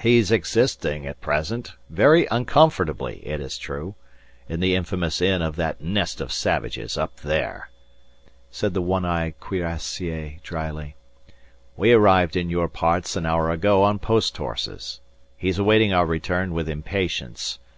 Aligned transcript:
"He's 0.00 0.30
existing 0.32 1.06
at 1.06 1.20
present, 1.20 1.72
very 1.90 2.24
uncomfortably 2.30 3.16
it 3.26 3.38
is 3.38 3.58
true, 3.58 3.96
in 4.48 4.60
the 4.60 4.74
infamous 4.74 5.20
inn 5.20 5.42
of 5.42 5.56
that 5.56 5.82
nest 5.82 6.22
of 6.22 6.32
savages 6.32 6.96
up 6.96 7.20
there," 7.20 7.68
said 8.50 8.72
the 8.72 8.80
one 8.80 9.04
eyed 9.04 9.38
cuirassier 9.40 10.38
drily. 10.42 10.96
"We 11.76 11.92
arrived 11.92 12.34
in 12.34 12.48
your 12.48 12.70
parts 12.70 13.14
an 13.14 13.26
hour 13.26 13.50
ago 13.50 13.82
on 13.82 13.98
post 13.98 14.38
horses. 14.38 15.02
He's 15.36 15.58
awaiting 15.58 15.92
our 15.92 16.06
return 16.06 16.54
with 16.54 16.66
impatience. 16.66 17.58